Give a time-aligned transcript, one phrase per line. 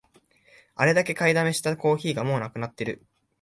[0.73, 3.05] あれだけ買いだめしたコーヒーがもうなくなってる